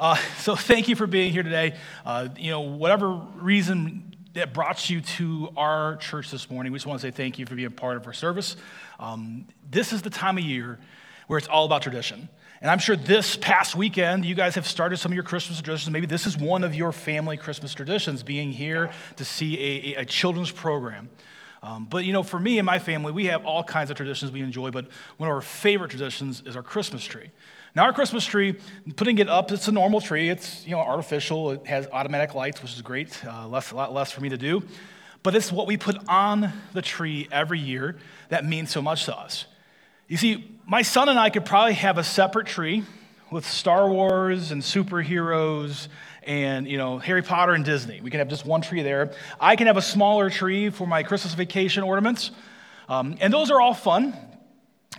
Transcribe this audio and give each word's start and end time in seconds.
Uh, 0.00 0.16
so 0.38 0.56
thank 0.56 0.88
you 0.88 0.96
for 0.96 1.06
being 1.06 1.30
here 1.30 1.42
today. 1.42 1.76
Uh, 2.04 2.28
you 2.36 2.50
know, 2.50 2.62
whatever 2.62 3.10
reason 3.36 4.16
that 4.32 4.54
brought 4.54 4.88
you 4.88 5.00
to 5.02 5.50
our 5.56 5.96
church 5.96 6.30
this 6.30 6.50
morning, 6.50 6.72
we 6.72 6.78
just 6.78 6.86
want 6.86 7.00
to 7.00 7.06
say 7.06 7.10
thank 7.10 7.38
you 7.38 7.46
for 7.46 7.54
being 7.54 7.70
part 7.70 7.96
of 7.96 8.06
our 8.06 8.12
service. 8.12 8.56
Um, 8.98 9.46
this 9.70 9.92
is 9.92 10.02
the 10.02 10.10
time 10.10 10.38
of 10.38 10.44
year 10.44 10.78
where 11.26 11.36
it's 11.36 11.48
all 11.48 11.66
about 11.66 11.82
tradition. 11.82 12.28
And 12.62 12.70
I'm 12.70 12.78
sure 12.78 12.96
this 12.96 13.36
past 13.36 13.74
weekend, 13.74 14.24
you 14.24 14.34
guys 14.34 14.54
have 14.54 14.66
started 14.66 14.98
some 14.98 15.12
of 15.12 15.14
your 15.14 15.24
Christmas 15.24 15.60
traditions. 15.60 15.92
Maybe 15.92 16.06
this 16.06 16.26
is 16.26 16.36
one 16.36 16.64
of 16.64 16.74
your 16.74 16.92
family 16.92 17.36
Christmas 17.36 17.74
traditions, 17.74 18.22
being 18.22 18.52
here 18.52 18.90
to 19.16 19.24
see 19.24 19.94
a, 19.94 20.00
a 20.00 20.04
children's 20.04 20.50
program. 20.50 21.08
Um, 21.62 21.86
but 21.86 22.04
you 22.04 22.12
know, 22.12 22.22
for 22.22 22.38
me 22.38 22.58
and 22.58 22.66
my 22.66 22.78
family, 22.78 23.12
we 23.12 23.26
have 23.26 23.44
all 23.44 23.62
kinds 23.62 23.90
of 23.90 23.96
traditions 23.96 24.30
we 24.32 24.40
enjoy, 24.40 24.70
but 24.70 24.86
one 25.16 25.28
of 25.28 25.34
our 25.34 25.42
favorite 25.42 25.90
traditions 25.90 26.42
is 26.46 26.56
our 26.56 26.62
Christmas 26.62 27.04
tree. 27.04 27.30
Now, 27.76 27.84
our 27.84 27.92
Christmas 27.92 28.26
tree, 28.26 28.56
putting 28.96 29.18
it 29.18 29.28
up, 29.28 29.52
it's 29.52 29.68
a 29.68 29.72
normal 29.72 30.00
tree. 30.00 30.28
It's 30.28 30.66
you 30.66 30.72
know 30.72 30.80
artificial. 30.80 31.52
It 31.52 31.66
has 31.66 31.86
automatic 31.92 32.34
lights, 32.34 32.62
which 32.62 32.74
is 32.74 32.82
great. 32.82 33.24
Uh, 33.24 33.46
less, 33.46 33.70
a 33.70 33.76
lot 33.76 33.94
less 33.94 34.10
for 34.10 34.20
me 34.20 34.28
to 34.30 34.36
do. 34.36 34.62
But 35.22 35.36
it's 35.36 35.52
what 35.52 35.66
we 35.66 35.76
put 35.76 35.96
on 36.08 36.52
the 36.72 36.82
tree 36.82 37.28
every 37.30 37.60
year 37.60 37.96
that 38.30 38.44
means 38.44 38.70
so 38.70 38.82
much 38.82 39.04
to 39.04 39.16
us. 39.16 39.44
You 40.08 40.16
see, 40.16 40.58
my 40.66 40.82
son 40.82 41.08
and 41.08 41.18
I 41.18 41.30
could 41.30 41.44
probably 41.44 41.74
have 41.74 41.98
a 41.98 42.04
separate 42.04 42.48
tree 42.48 42.84
with 43.30 43.46
Star 43.46 43.88
Wars 43.88 44.50
and 44.50 44.62
superheroes 44.62 45.86
and 46.24 46.66
you 46.66 46.76
know 46.76 46.98
Harry 46.98 47.22
Potter 47.22 47.52
and 47.52 47.64
Disney. 47.64 48.00
We 48.00 48.10
can 48.10 48.18
have 48.18 48.28
just 48.28 48.44
one 48.44 48.62
tree 48.62 48.82
there. 48.82 49.12
I 49.40 49.54
can 49.54 49.68
have 49.68 49.76
a 49.76 49.82
smaller 49.82 50.28
tree 50.28 50.70
for 50.70 50.86
my 50.86 51.04
Christmas 51.04 51.34
vacation 51.34 51.84
ornaments, 51.84 52.32
um, 52.88 53.16
and 53.20 53.32
those 53.32 53.52
are 53.52 53.60
all 53.60 53.74
fun. 53.74 54.16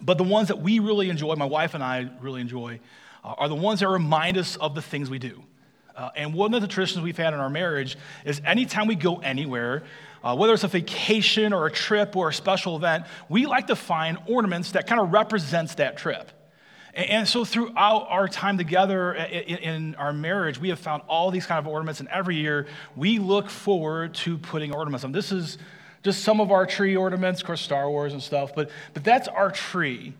But 0.01 0.17
the 0.17 0.23
ones 0.23 0.47
that 0.47 0.61
we 0.61 0.79
really 0.79 1.09
enjoy, 1.09 1.35
my 1.35 1.45
wife 1.45 1.73
and 1.73 1.83
I 1.83 2.09
really 2.21 2.41
enjoy, 2.41 2.79
uh, 3.23 3.35
are 3.37 3.49
the 3.49 3.55
ones 3.55 3.81
that 3.81 3.89
remind 3.89 4.37
us 4.37 4.55
of 4.55 4.73
the 4.73 4.81
things 4.81 5.09
we 5.09 5.19
do. 5.19 5.43
Uh, 5.95 6.09
and 6.15 6.33
one 6.33 6.53
of 6.53 6.61
the 6.61 6.67
traditions 6.67 7.03
we've 7.03 7.17
had 7.17 7.33
in 7.33 7.39
our 7.39 7.49
marriage 7.49 7.97
is 8.23 8.41
anytime 8.45 8.87
we 8.87 8.95
go 8.95 9.17
anywhere, 9.17 9.83
uh, 10.23 10.35
whether 10.35 10.53
it's 10.53 10.63
a 10.63 10.67
vacation 10.67 11.51
or 11.51 11.65
a 11.65 11.71
trip 11.71 12.15
or 12.15 12.29
a 12.29 12.33
special 12.33 12.75
event, 12.77 13.05
we 13.27 13.45
like 13.45 13.67
to 13.67 13.75
find 13.75 14.17
ornaments 14.25 14.71
that 14.71 14.87
kind 14.87 15.01
of 15.01 15.11
represents 15.11 15.75
that 15.75 15.97
trip. 15.97 16.31
And, 16.93 17.09
and 17.09 17.27
so 17.27 17.43
throughout 17.43 18.07
our 18.09 18.27
time 18.27 18.57
together 18.57 19.13
in, 19.13 19.57
in 19.57 19.95
our 19.95 20.13
marriage, 20.13 20.59
we 20.59 20.69
have 20.69 20.79
found 20.79 21.03
all 21.07 21.29
these 21.29 21.45
kind 21.45 21.59
of 21.59 21.67
ornaments, 21.67 21.99
and 21.99 22.09
every 22.09 22.37
year 22.37 22.67
we 22.95 23.19
look 23.19 23.49
forward 23.49 24.13
to 24.15 24.37
putting 24.37 24.73
ornaments 24.73 25.03
on. 25.03 25.11
This 25.11 25.31
is 25.31 25.57
just 26.03 26.23
some 26.23 26.41
of 26.41 26.51
our 26.51 26.65
tree 26.65 26.95
ornaments, 26.95 27.41
of 27.41 27.47
course, 27.47 27.61
Star 27.61 27.89
Wars 27.89 28.13
and 28.13 28.21
stuff, 28.21 28.55
but, 28.55 28.69
but 28.93 29.03
that's 29.03 29.27
our 29.27 29.51
tree. 29.51 30.13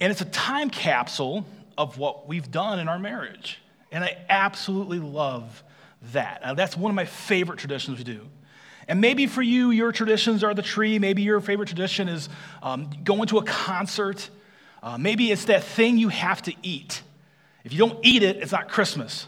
And 0.00 0.10
it's 0.10 0.20
a 0.20 0.26
time 0.26 0.70
capsule 0.70 1.46
of 1.76 1.98
what 1.98 2.28
we've 2.28 2.50
done 2.50 2.78
in 2.78 2.88
our 2.88 2.98
marriage. 2.98 3.58
And 3.92 4.04
I 4.04 4.18
absolutely 4.28 4.98
love 4.98 5.62
that. 6.12 6.42
Now, 6.42 6.54
that's 6.54 6.76
one 6.76 6.90
of 6.90 6.96
my 6.96 7.04
favorite 7.04 7.58
traditions 7.58 7.98
we 7.98 8.04
do. 8.04 8.26
And 8.88 9.00
maybe 9.00 9.26
for 9.26 9.42
you, 9.42 9.70
your 9.70 9.92
traditions 9.92 10.42
are 10.42 10.54
the 10.54 10.62
tree. 10.62 10.98
Maybe 10.98 11.22
your 11.22 11.40
favorite 11.40 11.66
tradition 11.66 12.08
is 12.08 12.28
um, 12.62 12.90
going 13.04 13.28
to 13.28 13.38
a 13.38 13.44
concert. 13.44 14.30
Uh, 14.82 14.96
maybe 14.98 15.30
it's 15.30 15.44
that 15.46 15.62
thing 15.62 15.98
you 15.98 16.08
have 16.08 16.42
to 16.42 16.54
eat. 16.62 17.02
If 17.64 17.72
you 17.72 17.78
don't 17.78 17.98
eat 18.02 18.22
it, 18.22 18.36
it's 18.36 18.52
not 18.52 18.68
Christmas. 18.68 19.26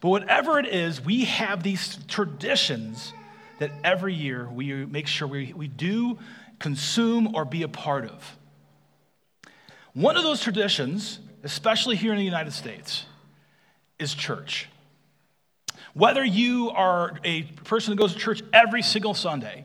But 0.00 0.08
whatever 0.08 0.58
it 0.58 0.66
is, 0.66 1.00
we 1.00 1.24
have 1.24 1.62
these 1.62 1.98
traditions 2.08 3.12
that 3.58 3.70
every 3.84 4.14
year 4.14 4.48
we 4.48 4.84
make 4.86 5.06
sure 5.06 5.26
we, 5.26 5.52
we 5.54 5.68
do 5.68 6.18
consume 6.58 7.34
or 7.34 7.44
be 7.44 7.62
a 7.62 7.68
part 7.68 8.04
of. 8.04 8.36
One 9.94 10.16
of 10.16 10.24
those 10.24 10.42
traditions, 10.42 11.18
especially 11.42 11.96
here 11.96 12.12
in 12.12 12.18
the 12.18 12.24
United 12.24 12.52
States, 12.52 13.06
is 13.98 14.14
church. 14.14 14.68
Whether 15.94 16.24
you 16.24 16.70
are 16.70 17.18
a 17.24 17.42
person 17.42 17.92
who 17.92 17.96
goes 17.96 18.12
to 18.12 18.18
church 18.18 18.42
every 18.52 18.82
single 18.82 19.14
Sunday 19.14 19.64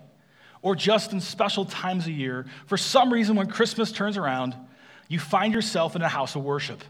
or 0.61 0.75
just 0.75 1.11
in 1.11 1.19
special 1.19 1.65
times 1.65 2.07
a 2.07 2.11
year, 2.11 2.45
for 2.67 2.77
some 2.77 3.11
reason, 3.11 3.35
when 3.35 3.47
Christmas 3.47 3.91
turns 3.91 4.15
around, 4.15 4.55
you 5.09 5.19
find 5.19 5.53
yourself 5.53 5.97
in 5.97 6.01
a 6.01 6.07
house 6.07 6.35
of 6.35 6.43
worship. 6.43 6.81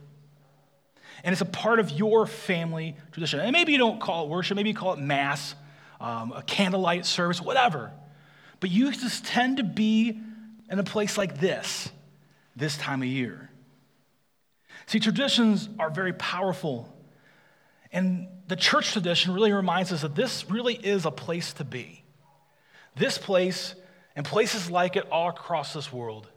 And 1.23 1.34
it's 1.34 1.41
a 1.41 1.45
part 1.45 1.79
of 1.79 1.90
your 1.90 2.28
family 2.28 2.95
tradition. 3.11 3.40
And 3.40 3.51
maybe 3.51 3.72
you 3.72 3.79
don't 3.79 4.00
call 4.00 4.25
it 4.25 4.29
worship, 4.29 4.56
maybe 4.56 4.69
you 4.69 4.75
call 4.75 4.94
it 4.94 5.00
mass, 5.00 5.56
um, 6.01 6.34
a 6.34 6.41
candlelight 6.41 7.06
service, 7.06 7.41
whatever. 7.41 7.91
But 8.59 8.72
you 8.72 8.91
just 8.91 9.25
tend 9.25 9.57
to 9.57 9.63
be 9.63 10.19
in 10.69 10.79
a 10.79 10.84
place 10.84 11.17
like 11.17 11.39
this, 11.39 11.89
this 12.56 12.75
time 12.78 13.01
of 13.01 13.07
year. 13.07 13.50
See, 14.88 15.00
traditions 15.00 15.69
are 15.79 15.90
very 15.90 16.13
powerful. 16.13 16.94
And 17.91 18.28
the 18.47 18.56
church 18.56 18.94
tradition 18.94 19.34
really 19.34 19.51
reminds 19.51 19.91
us 19.91 20.01
that 20.01 20.16
this 20.16 20.50
really 20.50 20.73
is 20.73 21.06
a 21.06 21.11
place 21.11 21.53
to 21.53 21.63
be. 21.63 22.03
This 22.95 23.17
place 23.17 23.75
and 24.16 24.25
places 24.25 24.69
like 24.69 24.95
it 24.95 25.07
all 25.11 25.29
across 25.29 25.73
this 25.73 25.94
world 25.94 26.28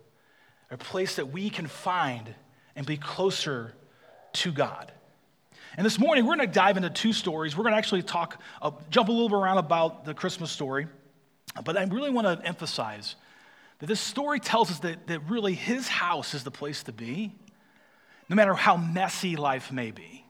are 0.71 0.75
a 0.75 0.79
place 0.79 1.17
that 1.17 1.33
we 1.33 1.51
can 1.51 1.67
find 1.67 2.35
and 2.77 2.87
be 2.87 2.97
closer 2.97 3.75
to 4.35 4.53
God. 4.53 4.93
And 5.77 5.85
this 5.85 5.99
morning, 5.99 6.25
we're 6.25 6.37
going 6.37 6.49
to 6.49 6.55
dive 6.55 6.77
into 6.77 6.91
two 6.91 7.13
stories. 7.13 7.57
We're 7.57 7.65
going 7.65 7.73
to 7.73 7.79
actually 7.79 8.03
talk, 8.03 8.41
uh, 8.63 8.71
jump 8.91 9.09
a 9.09 9.13
little 9.13 9.29
bit 9.29 9.37
around 9.37 9.59
about 9.59 10.05
the 10.05 10.15
Christmas 10.15 10.51
story. 10.51 10.87
But 11.65 11.77
I 11.77 11.85
really 11.85 12.11
want 12.11 12.27
to 12.27 12.47
emphasize 12.47 13.17
that 13.81 13.87
this 13.87 14.01
story 14.01 14.39
tells 14.39 14.71
us 14.71 14.79
that, 14.81 15.09
that 15.09 15.29
really 15.29 15.55
his 15.55 15.89
house 15.89 16.35
is 16.35 16.45
the 16.45 16.51
place 16.51 16.85
to 16.85 16.93
be, 16.93 17.33
no 18.29 18.37
matter 18.37 18.55
how 18.55 18.77
messy 18.77 19.37
life 19.37 19.73
may 19.73 19.91
be. 19.91 20.25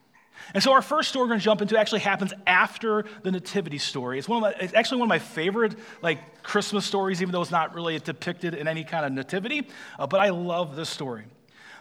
And 0.55 0.63
so 0.63 0.73
our 0.73 0.83
first 0.83 1.11
story 1.11 1.25
we're 1.25 1.29
going 1.29 1.41
to 1.41 1.45
jump 1.45 1.63
into 1.63 1.79
actually 1.79 2.01
happens 2.01 2.33
after 2.47 3.05
the 3.23 3.31
nativity 3.31 3.79
story. 3.79 4.19
It's, 4.19 4.29
one 4.29 4.39
of 4.39 4.43
my, 4.43 4.65
it's 4.65 4.75
actually 4.75 4.99
one 4.99 5.07
of 5.07 5.11
my 5.11 5.19
favorite 5.19 5.77
like 6.03 6.43
Christmas 6.43 6.85
stories, 6.85 7.23
even 7.23 7.33
though 7.33 7.43
it's 7.43 7.51
not 7.51 7.75
really 7.75 7.99
depicted 7.99 8.55
in 8.55 8.67
any 8.67 8.85
kind 8.85 9.07
of 9.07 9.13
nativity. 9.13 9.69
Uh, 9.99 10.07
but 10.07 10.21
I 10.21 10.31
love 10.31 10.75
this 10.75 10.89
story. 10.89 11.25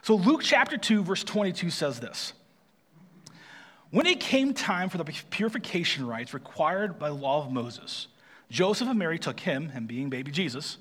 So 0.02 0.16
Luke 0.16 0.42
chapter 0.44 0.78
2, 0.78 1.04
verse 1.04 1.24
22 1.24 1.70
says 1.70 2.00
this. 2.00 2.34
When 3.94 4.08
it 4.08 4.20
came 4.20 4.56
time 4.56 4.90
for 4.90 4.98
the 4.98 5.04
purification 5.04 6.08
rites 6.08 6.34
required 6.34 6.98
by 6.98 7.10
the 7.10 7.14
law 7.14 7.46
of 7.46 7.52
Moses, 7.52 8.08
Joseph 8.50 8.88
and 8.88 8.98
Mary 8.98 9.20
took 9.20 9.40
him, 9.40 9.70
him 9.70 9.86
being 9.86 10.10
baby 10.10 10.32
Jesus, 10.32 10.80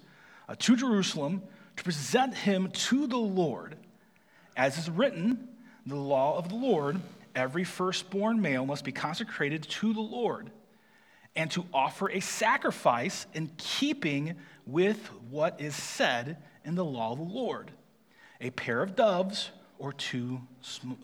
uh, 0.49 0.55
to 0.61 0.77
Jerusalem 0.77 1.43
to 1.77 1.84
present 1.84 2.34
him 2.34 2.71
to 2.71 3.06
the 3.06 3.19
Lord. 3.19 3.77
As 4.56 4.78
is 4.78 4.89
written, 4.89 5.47
the 5.84 5.95
law 5.95 6.39
of 6.39 6.49
the 6.49 6.55
Lord, 6.55 7.03
every 7.34 7.65
firstborn 7.65 8.41
male 8.41 8.65
must 8.65 8.83
be 8.83 8.93
consecrated 8.93 9.65
to 9.65 9.93
the 9.93 10.00
Lord 10.00 10.50
and 11.37 11.50
to 11.50 11.67
offer 11.75 12.09
a 12.09 12.21
sacrifice 12.21 13.27
in 13.34 13.50
keeping 13.59 14.37
with 14.65 14.99
what 15.29 15.61
is 15.61 15.77
said 15.77 16.39
in 16.65 16.77
the 16.77 16.84
law 16.84 17.12
of 17.12 17.19
the 17.19 17.25
Lord 17.25 17.73
a 18.41 18.49
pair 18.49 18.81
of 18.81 18.97
doves 18.97 19.50
or 19.79 19.93
two 19.93 20.41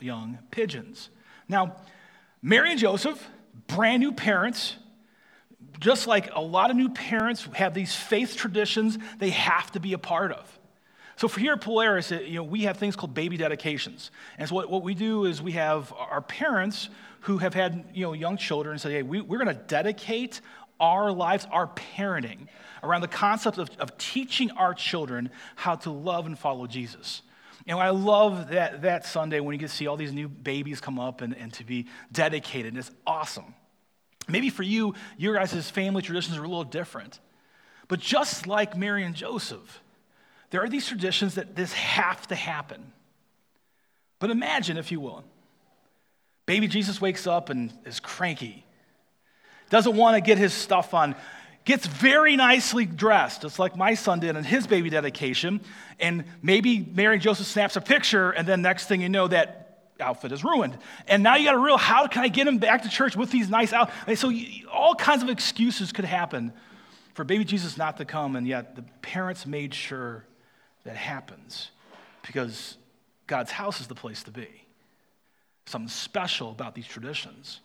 young 0.00 0.38
pigeons. 0.50 1.10
Now, 1.50 1.76
Mary 2.42 2.70
and 2.70 2.78
Joseph, 2.78 3.26
brand 3.66 4.00
new 4.00 4.12
parents, 4.12 4.76
just 5.80 6.06
like 6.06 6.30
a 6.34 6.40
lot 6.40 6.70
of 6.70 6.76
new 6.76 6.88
parents 6.88 7.48
have 7.54 7.74
these 7.74 7.94
faith 7.94 8.36
traditions 8.36 8.98
they 9.18 9.30
have 9.30 9.70
to 9.72 9.80
be 9.80 9.92
a 9.92 9.98
part 9.98 10.32
of. 10.32 10.58
So 11.16 11.26
for 11.26 11.40
here 11.40 11.54
at 11.54 11.60
Polaris, 11.60 12.12
you 12.12 12.34
know, 12.34 12.44
we 12.44 12.62
have 12.62 12.76
things 12.76 12.94
called 12.94 13.12
baby 13.12 13.36
dedications. 13.36 14.12
And 14.38 14.48
so 14.48 14.54
what, 14.54 14.70
what 14.70 14.84
we 14.84 14.94
do 14.94 15.24
is 15.24 15.42
we 15.42 15.52
have 15.52 15.92
our 15.92 16.22
parents 16.22 16.90
who 17.22 17.38
have 17.38 17.54
had 17.54 17.84
you 17.92 18.04
know, 18.04 18.12
young 18.12 18.36
children 18.36 18.78
say, 18.78 18.92
hey, 18.92 19.02
we, 19.02 19.20
we're 19.20 19.42
going 19.42 19.54
to 19.54 19.62
dedicate 19.62 20.40
our 20.78 21.10
lives, 21.10 21.44
our 21.50 21.66
parenting, 21.66 22.46
around 22.84 23.00
the 23.00 23.08
concept 23.08 23.58
of, 23.58 23.68
of 23.80 23.98
teaching 23.98 24.52
our 24.52 24.74
children 24.74 25.30
how 25.56 25.74
to 25.74 25.90
love 25.90 26.26
and 26.26 26.38
follow 26.38 26.68
Jesus. 26.68 27.22
And 27.68 27.78
I 27.78 27.90
love 27.90 28.48
that, 28.48 28.82
that 28.82 29.04
Sunday 29.04 29.40
when 29.40 29.52
you 29.52 29.58
get 29.58 29.68
to 29.68 29.74
see 29.74 29.86
all 29.86 29.98
these 29.98 30.12
new 30.12 30.26
babies 30.26 30.80
come 30.80 30.98
up 30.98 31.20
and, 31.20 31.36
and 31.36 31.52
to 31.54 31.64
be 31.64 31.86
dedicated. 32.10 32.76
It's 32.78 32.90
awesome. 33.06 33.54
Maybe 34.26 34.48
for 34.48 34.62
you, 34.62 34.94
your 35.18 35.34
guys' 35.34 35.68
family 35.68 36.00
traditions 36.00 36.38
are 36.38 36.44
a 36.44 36.48
little 36.48 36.64
different. 36.64 37.20
But 37.86 38.00
just 38.00 38.46
like 38.46 38.74
Mary 38.74 39.04
and 39.04 39.14
Joseph, 39.14 39.82
there 40.48 40.62
are 40.62 40.68
these 40.68 40.88
traditions 40.88 41.34
that 41.34 41.56
this 41.56 41.74
have 41.74 42.26
to 42.28 42.34
happen. 42.34 42.92
But 44.18 44.30
imagine, 44.30 44.78
if 44.78 44.90
you 44.90 45.00
will, 45.00 45.22
baby 46.46 46.68
Jesus 46.68 47.02
wakes 47.02 47.26
up 47.26 47.50
and 47.50 47.70
is 47.84 48.00
cranky, 48.00 48.64
doesn't 49.68 49.94
want 49.94 50.16
to 50.16 50.22
get 50.22 50.38
his 50.38 50.54
stuff 50.54 50.94
on 50.94 51.14
gets 51.68 51.86
very 51.86 52.34
nicely 52.34 52.86
dressed, 52.86 53.42
just 53.42 53.58
like 53.58 53.76
my 53.76 53.92
son 53.92 54.20
did 54.20 54.34
in 54.36 54.42
his 54.42 54.66
baby 54.66 54.88
dedication. 54.88 55.60
And 56.00 56.24
maybe 56.40 56.80
Mary 56.80 57.16
and 57.16 57.22
Joseph 57.22 57.46
snaps 57.46 57.76
a 57.76 57.82
picture, 57.82 58.30
and 58.30 58.48
then 58.48 58.62
next 58.62 58.86
thing 58.86 59.02
you 59.02 59.10
know, 59.10 59.28
that 59.28 59.90
outfit 60.00 60.32
is 60.32 60.42
ruined. 60.42 60.78
And 61.06 61.22
now 61.22 61.36
you 61.36 61.44
got 61.44 61.54
a 61.54 61.58
real, 61.58 61.76
how 61.76 62.06
can 62.06 62.22
I 62.22 62.28
get 62.28 62.46
him 62.48 62.56
back 62.56 62.84
to 62.84 62.88
church 62.88 63.16
with 63.16 63.30
these 63.30 63.50
nice 63.50 63.74
outfits? 63.74 64.18
So 64.18 64.32
all 64.72 64.94
kinds 64.94 65.22
of 65.22 65.28
excuses 65.28 65.92
could 65.92 66.06
happen 66.06 66.54
for 67.12 67.22
baby 67.24 67.44
Jesus 67.44 67.76
not 67.76 67.98
to 67.98 68.06
come, 68.06 68.34
and 68.34 68.46
yet 68.46 68.74
the 68.74 68.82
parents 69.02 69.44
made 69.44 69.74
sure 69.74 70.24
that 70.84 70.96
happens 70.96 71.70
because 72.26 72.78
God's 73.26 73.50
house 73.50 73.80
is 73.82 73.88
the 73.88 73.94
place 73.94 74.22
to 74.22 74.30
be. 74.30 74.48
something 75.68 75.88
special 75.88 76.50
about 76.50 76.74
these 76.74 76.86
traditions. 76.86 77.60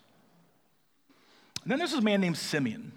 And 1.63 1.71
then 1.71 1.79
there's 1.79 1.91
this 1.93 2.03
man 2.03 2.21
named 2.21 2.37
Simeon. 2.37 2.91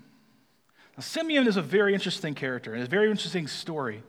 Now, 0.96 1.02
Simeon 1.02 1.46
is 1.46 1.56
a 1.56 1.62
very 1.62 1.92
interesting 1.92 2.34
character 2.34 2.72
and 2.72 2.82
a 2.82 2.86
very 2.86 3.10
interesting 3.10 3.46
story. 3.48 4.02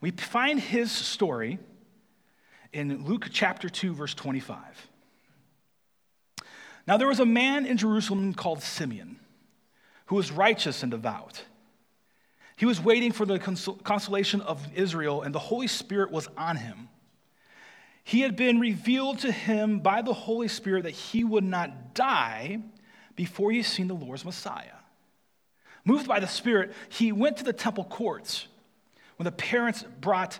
We 0.00 0.10
find 0.10 0.60
his 0.60 0.92
story 0.92 1.58
in 2.72 3.04
Luke 3.06 3.28
chapter 3.32 3.70
2, 3.70 3.94
verse 3.94 4.12
25. 4.12 4.60
Now, 6.86 6.98
there 6.98 7.08
was 7.08 7.20
a 7.20 7.26
man 7.26 7.64
in 7.64 7.78
Jerusalem 7.78 8.34
called 8.34 8.62
Simeon 8.62 9.18
who 10.06 10.16
was 10.16 10.30
righteous 10.30 10.82
and 10.82 10.90
devout. 10.90 11.42
He 12.56 12.66
was 12.66 12.80
waiting 12.80 13.12
for 13.12 13.26
the 13.26 13.38
consolation 13.38 14.40
of 14.42 14.66
Israel, 14.74 15.22
and 15.22 15.34
the 15.34 15.38
Holy 15.38 15.66
Spirit 15.66 16.10
was 16.10 16.28
on 16.36 16.56
him. 16.56 16.88
He 18.04 18.20
had 18.20 18.36
been 18.36 18.60
revealed 18.60 19.18
to 19.20 19.32
him 19.32 19.80
by 19.80 20.02
the 20.02 20.12
Holy 20.12 20.48
Spirit 20.48 20.84
that 20.84 20.92
he 20.92 21.24
would 21.24 21.44
not 21.44 21.94
die 21.94 22.60
before 23.16 23.50
he 23.50 23.56
had 23.56 23.66
seen 23.66 23.88
the 23.88 23.94
Lord's 23.94 24.24
Messiah. 24.24 24.75
Moved 25.86 26.08
by 26.08 26.20
the 26.20 26.26
Spirit, 26.26 26.72
he 26.88 27.12
went 27.12 27.38
to 27.38 27.44
the 27.44 27.52
temple 27.52 27.84
courts 27.84 28.48
when 29.16 29.24
the 29.24 29.32
parents 29.32 29.84
brought 30.00 30.38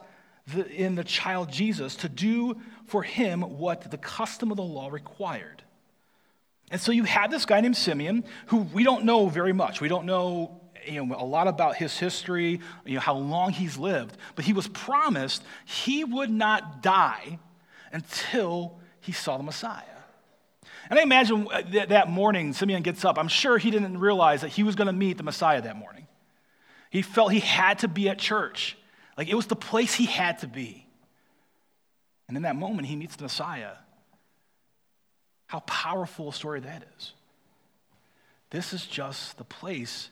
the, 0.52 0.68
in 0.68 0.96
the 0.96 1.04
child 1.04 1.50
Jesus 1.50 1.96
to 1.96 2.08
do 2.08 2.60
for 2.86 3.02
him 3.02 3.40
what 3.42 3.90
the 3.90 3.96
custom 3.96 4.50
of 4.50 4.56
the 4.56 4.62
law 4.64 4.88
required. 4.88 5.62
And 6.70 6.80
so 6.80 6.90
you 6.90 7.04
had 7.04 7.30
this 7.30 7.46
guy 7.46 7.60
named 7.60 7.76
Simeon, 7.76 8.24
who 8.46 8.58
we 8.58 8.82
don't 8.82 9.04
know 9.04 9.28
very 9.28 9.52
much. 9.52 9.80
We 9.80 9.88
don't 9.88 10.04
know, 10.04 10.60
you 10.84 11.06
know 11.06 11.14
a 11.16 11.24
lot 11.24 11.46
about 11.46 11.76
his 11.76 11.96
history, 11.96 12.60
you 12.84 12.94
know, 12.94 13.00
how 13.00 13.14
long 13.14 13.52
he's 13.52 13.78
lived. 13.78 14.16
But 14.34 14.44
he 14.44 14.52
was 14.52 14.66
promised 14.66 15.44
he 15.64 16.02
would 16.02 16.30
not 16.30 16.82
die 16.82 17.38
until 17.92 18.80
he 19.00 19.12
saw 19.12 19.36
the 19.36 19.44
Messiah. 19.44 19.84
And 20.88 20.98
I 20.98 21.02
imagine 21.02 21.48
uh, 21.50 21.62
that 21.88 22.08
morning, 22.08 22.52
Simeon 22.52 22.82
gets 22.82 23.04
up. 23.04 23.18
I'm 23.18 23.28
sure 23.28 23.58
he 23.58 23.70
didn't 23.70 23.98
realize 23.98 24.42
that 24.42 24.48
he 24.48 24.62
was 24.62 24.74
going 24.74 24.86
to 24.86 24.92
meet 24.92 25.16
the 25.16 25.22
Messiah 25.22 25.60
that 25.62 25.76
morning. 25.76 26.06
He 26.90 27.02
felt 27.02 27.32
he 27.32 27.40
had 27.40 27.80
to 27.80 27.88
be 27.88 28.08
at 28.08 28.18
church. 28.18 28.76
Like 29.18 29.28
it 29.28 29.34
was 29.34 29.46
the 29.46 29.56
place 29.56 29.94
he 29.94 30.06
had 30.06 30.38
to 30.38 30.46
be. 30.46 30.86
And 32.28 32.36
in 32.36 32.42
that 32.44 32.56
moment, 32.56 32.88
he 32.88 32.96
meets 32.96 33.16
the 33.16 33.24
Messiah. 33.24 33.72
How 35.46 35.60
powerful 35.60 36.28
a 36.28 36.32
story 36.32 36.60
that 36.60 36.84
is. 36.96 37.12
This 38.50 38.72
is 38.72 38.86
just 38.86 39.38
the 39.38 39.44
place 39.44 40.10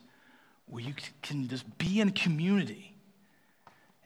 where 0.66 0.82
you 0.82 0.94
can 1.22 1.48
just 1.48 1.78
be 1.78 2.00
in 2.00 2.10
community 2.10 2.94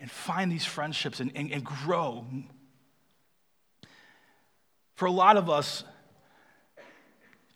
and 0.00 0.10
find 0.10 0.50
these 0.50 0.64
friendships 0.64 1.20
and, 1.20 1.32
and, 1.34 1.50
and 1.50 1.64
grow. 1.64 2.26
For 4.94 5.06
a 5.06 5.10
lot 5.10 5.36
of 5.36 5.48
us, 5.48 5.84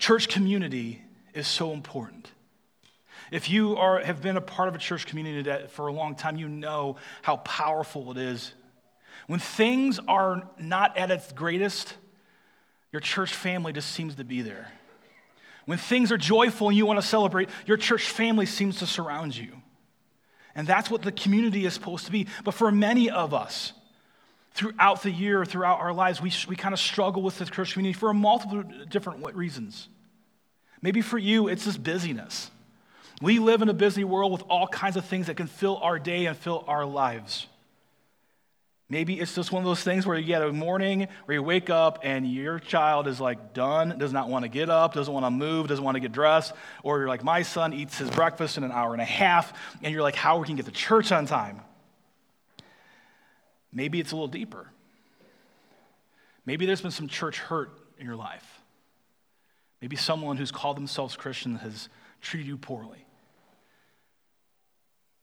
church 0.03 0.27
community 0.29 1.01
is 1.33 1.47
so 1.47 1.73
important. 1.73 2.29
If 3.31 3.49
you 3.49 3.77
are, 3.77 4.01
have 4.01 4.21
been 4.21 4.37
a 4.37 4.41
part 4.41 4.69
of 4.69 4.75
a 4.75 4.79
church 4.79 5.07
community 5.07 5.43
that 5.43 5.71
for 5.71 5.87
a 5.87 5.93
long 5.93 6.17
time, 6.17 6.37
you 6.37 6.49
know 6.49 6.97
how 7.23 7.37
powerful 7.37 8.11
it 8.11 8.19
is. 8.19 8.53
When 9.29 9.39
things 9.39 10.01
are 10.09 10.43
not 10.59 10.99
at 10.99 11.13
its 11.13 11.31
greatest, 11.33 11.95
your 12.91 12.99
church 12.99 13.33
family 13.33 13.73
just 13.73 13.93
seems 13.93 14.17
to 14.17 14.25
be 14.25 14.43
there. 14.43 14.73
When 15.67 15.79
things 15.79 16.11
are 16.11 16.19
joyful 16.19 16.69
and 16.69 16.77
you 16.77 16.85
want 16.85 17.01
to 17.01 17.07
celebrate, 17.07 17.49
your 17.65 17.77
church 17.77 18.11
family 18.11 18.47
seems 18.47 18.81
to 18.81 18.87
surround 18.89 19.37
you. 19.37 19.53
And 20.57 20.67
that's 20.67 20.91
what 20.91 21.03
the 21.03 21.13
community 21.13 21.65
is 21.65 21.75
supposed 21.75 22.07
to 22.07 22.13
be. 22.13 22.27
But 22.43 22.55
for 22.55 22.73
many 22.73 23.09
of 23.09 23.33
us, 23.33 23.73
throughout 24.55 25.03
the 25.03 25.11
year, 25.11 25.45
throughout 25.45 25.81
our 25.81 25.93
lives, 25.93 26.21
we, 26.21 26.33
we 26.49 26.57
kind 26.57 26.73
of 26.73 26.81
struggle 26.81 27.23
with 27.23 27.39
the 27.39 27.45
church 27.45 27.73
community 27.73 27.99
for 27.99 28.11
a 28.11 28.15
multiple 28.15 28.63
different 28.89 29.35
reasons. 29.35 29.89
Maybe 30.81 31.01
for 31.01 31.19
you, 31.19 31.49
it's 31.49 31.65
just 31.65 31.83
busyness. 31.83 32.51
We 33.21 33.39
live 33.39 33.63
in 33.63 33.69
a 33.69 33.75
busy 33.75 34.05
world 34.05 34.33
with 34.33 34.43
all 34.49 34.67
kinds 34.67 34.97
of 34.97 35.05
things 35.05 35.29
that 35.29 35.37
can 35.37 35.47
fill 35.47 35.77
our 35.79 35.99
day 35.99 36.27
and 36.27 36.37
fill 36.37 36.65
our 36.67 36.85
lives. 36.85 37.47
Maybe 38.93 39.19
it's 39.19 39.35
just 39.35 39.53
one 39.53 39.63
of 39.63 39.67
those 39.67 39.83
things 39.83 40.05
where 40.05 40.19
you 40.19 40.27
get 40.27 40.43
a 40.43 40.53
morning 40.53 41.09
where 41.25 41.37
you 41.37 41.43
wake 41.43 41.71
up 41.71 42.01
and 42.03 42.31
your 42.31 42.59
child 42.59 43.09
is 43.09 43.21
like 43.21 43.55
done, 43.55 43.97
does 43.97 44.13
not 44.13 44.29
want 44.29 44.43
to 44.43 44.51
get 44.51 44.69
up, 44.69 44.93
doesn't 44.93 45.15
want 45.15 45.25
to 45.25 45.31
move, 45.31 45.69
doesn't 45.69 45.83
want 45.83 45.95
to 45.95 46.01
get 46.01 46.13
dressed. 46.13 46.53
Or 46.83 46.99
you're 46.99 47.09
like, 47.09 47.25
my 47.25 47.41
son 47.41 47.73
eats 47.73 47.97
his 47.97 48.11
breakfast 48.11 48.59
in 48.59 48.65
an 48.65 48.71
hour 48.71 48.93
and 48.93 49.01
a 49.01 49.07
half, 49.07 49.55
and 49.83 49.95
you're 49.95 50.03
like, 50.03 50.15
how 50.15 50.37
are 50.37 50.41
we 50.41 50.47
can 50.47 50.57
get 50.57 50.67
to 50.67 50.73
church 50.73 51.11
on 51.11 51.25
time? 51.25 51.63
Maybe 53.73 54.01
it's 54.01 54.13
a 54.13 54.15
little 54.15 54.29
deeper. 54.29 54.69
Maybe 56.45 56.67
there's 56.67 56.81
been 56.81 56.91
some 56.91 57.09
church 57.09 57.39
hurt 57.39 57.71
in 57.99 58.07
your 58.07 58.17
life. 58.17 58.61
Maybe 59.81 59.97
someone 59.97 60.37
who's 60.37 60.53
called 60.53 60.77
themselves 60.77 61.17
Christian 61.17 61.57
has 61.57 61.89
treated 62.21 62.47
you 62.47 62.57
poorly. 62.57 63.05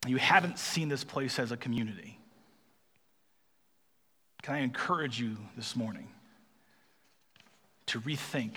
You 0.07 0.18
haven't 0.18 0.60
seen 0.60 0.90
this 0.90 1.04
place 1.04 1.40
as 1.40 1.51
a 1.51 1.57
community. 1.57 2.19
Can 4.42 4.56
I 4.56 4.60
encourage 4.60 5.19
you 5.19 5.38
this 5.57 5.75
morning 5.75 6.07
to 7.88 8.00
rethink 8.01 8.56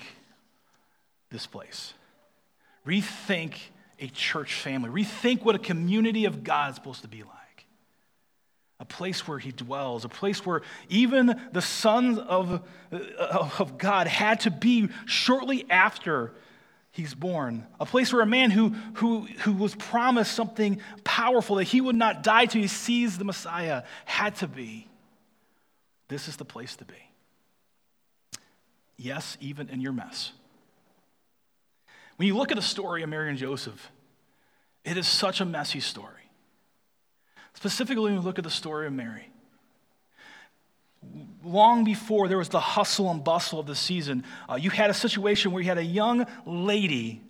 this 1.30 1.46
place? 1.46 1.94
Rethink 2.86 3.54
a 3.98 4.08
church 4.08 4.54
family. 4.54 4.90
Rethink 4.90 5.44
what 5.44 5.54
a 5.54 5.58
community 5.58 6.24
of 6.24 6.44
God 6.44 6.70
is 6.70 6.76
supposed 6.76 7.02
to 7.02 7.08
be 7.08 7.22
like. 7.22 7.41
A 8.82 8.84
place 8.84 9.28
where 9.28 9.38
he 9.38 9.52
dwells, 9.52 10.04
a 10.04 10.08
place 10.08 10.44
where 10.44 10.62
even 10.88 11.40
the 11.52 11.62
sons 11.62 12.18
of, 12.18 12.62
of 12.90 13.78
God 13.78 14.08
had 14.08 14.40
to 14.40 14.50
be 14.50 14.88
shortly 15.06 15.64
after 15.70 16.32
he's 16.90 17.14
born. 17.14 17.64
A 17.78 17.86
place 17.86 18.12
where 18.12 18.22
a 18.22 18.26
man 18.26 18.50
who, 18.50 18.70
who, 18.94 19.20
who 19.20 19.52
was 19.52 19.76
promised 19.76 20.32
something 20.32 20.80
powerful, 21.04 21.56
that 21.56 21.64
he 21.64 21.80
would 21.80 21.94
not 21.94 22.24
die 22.24 22.46
till 22.46 22.60
he 22.60 22.66
sees 22.66 23.18
the 23.18 23.24
Messiah, 23.24 23.84
had 24.04 24.34
to 24.36 24.48
be. 24.48 24.88
This 26.08 26.26
is 26.26 26.36
the 26.36 26.44
place 26.44 26.74
to 26.76 26.84
be. 26.84 26.94
Yes, 28.96 29.38
even 29.40 29.68
in 29.68 29.80
your 29.80 29.92
mess. 29.92 30.32
When 32.16 32.26
you 32.26 32.36
look 32.36 32.50
at 32.50 32.56
the 32.56 32.62
story 32.62 33.04
of 33.04 33.08
Mary 33.08 33.28
and 33.28 33.38
Joseph, 33.38 33.92
it 34.84 34.96
is 34.96 35.06
such 35.06 35.40
a 35.40 35.44
messy 35.44 35.78
story. 35.78 36.21
Specifically, 37.54 38.04
when 38.04 38.14
you 38.14 38.20
look 38.20 38.38
at 38.38 38.44
the 38.44 38.50
story 38.50 38.86
of 38.86 38.92
Mary 38.92 39.32
long 41.44 41.84
before 41.84 42.28
there 42.28 42.38
was 42.38 42.48
the 42.48 42.60
hustle 42.60 43.10
and 43.10 43.22
bustle 43.22 43.58
of 43.58 43.66
the 43.66 43.74
season, 43.74 44.24
uh, 44.48 44.54
you 44.54 44.70
had 44.70 44.90
a 44.90 44.94
situation 44.94 45.52
where 45.52 45.62
you 45.62 45.68
had 45.68 45.78
a 45.78 45.84
young 45.84 46.26
lady 46.46 47.20